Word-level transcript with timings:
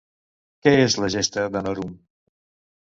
Què 0.67 0.73
és 0.87 0.97
la 1.03 1.11
Gesta 1.17 1.47
Danorum? 1.59 1.97